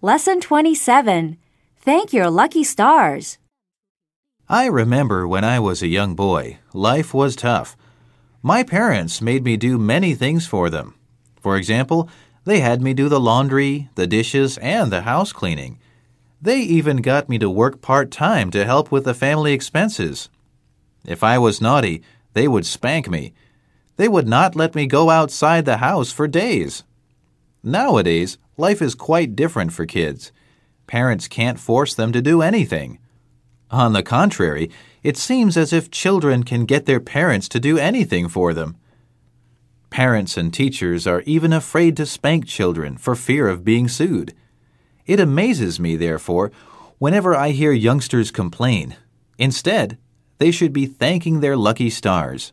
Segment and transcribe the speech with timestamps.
[0.00, 1.38] Lesson 27
[1.80, 3.36] Thank your lucky stars.
[4.48, 7.76] I remember when I was a young boy, life was tough.
[8.40, 10.94] My parents made me do many things for them.
[11.40, 12.08] For example,
[12.44, 15.80] they had me do the laundry, the dishes, and the house cleaning.
[16.40, 20.28] They even got me to work part time to help with the family expenses.
[21.04, 22.04] If I was naughty,
[22.34, 23.32] they would spank me.
[23.96, 26.84] They would not let me go outside the house for days.
[27.62, 30.32] Nowadays, life is quite different for kids.
[30.86, 32.98] Parents can't force them to do anything.
[33.70, 34.70] On the contrary,
[35.02, 38.76] it seems as if children can get their parents to do anything for them.
[39.90, 44.34] Parents and teachers are even afraid to spank children for fear of being sued.
[45.06, 46.52] It amazes me, therefore,
[46.98, 48.96] whenever I hear youngsters complain.
[49.38, 49.98] Instead,
[50.38, 52.52] they should be thanking their lucky stars.